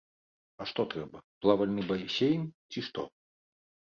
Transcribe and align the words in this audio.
А 0.63 0.65
што 0.71 0.85
трэба, 0.93 1.19
плавальны 1.43 1.83
басейн, 1.91 2.41
ці 2.71 2.79
што? 2.87 3.01